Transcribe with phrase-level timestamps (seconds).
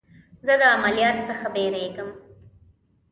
[0.45, 2.09] زه د عملیات څخه بیریږم.